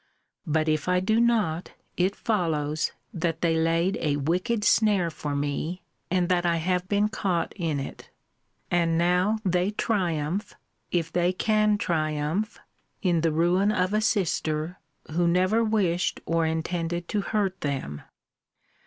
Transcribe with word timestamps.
But 0.47 0.67
if 0.67 0.87
I 0.87 0.99
do 0.99 1.19
not, 1.19 1.73
it 1.95 2.15
follows, 2.15 2.91
that 3.13 3.41
they 3.41 3.55
laid 3.55 3.99
a 4.01 4.15
wicked 4.15 4.63
snare 4.63 5.11
for 5.11 5.35
me; 5.35 5.83
and 6.09 6.27
that 6.27 6.43
I 6.43 6.55
have 6.55 6.87
been 6.89 7.07
caught 7.07 7.53
in 7.55 7.79
it. 7.79 8.09
And 8.71 8.97
now 8.97 9.37
they 9.45 9.69
triumph, 9.69 10.55
if 10.91 11.11
they 11.13 11.31
can 11.31 11.77
triumph, 11.77 12.57
in 13.03 13.21
the 13.21 13.31
ruin 13.31 13.71
of 13.71 13.93
a 13.93 14.01
sister, 14.01 14.79
who 15.11 15.27
never 15.27 15.63
wished 15.63 16.19
or 16.25 16.47
intended 16.47 17.07
to 17.09 17.21
hurt 17.21 17.61
them! 17.61 18.01